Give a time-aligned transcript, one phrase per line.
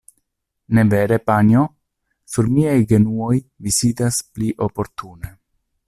[0.77, 1.65] Ne vere panjo?
[2.35, 5.33] Sur miaj genuoj vi sidas pli oportune.